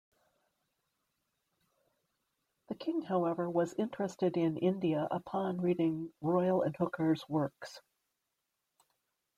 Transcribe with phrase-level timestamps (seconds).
[2.79, 7.81] King however was interested in India upon reading Royle and Hooker's works.